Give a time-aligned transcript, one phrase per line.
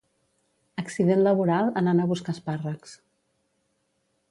[0.83, 2.97] Accident laboral anant a buscar espàrrecs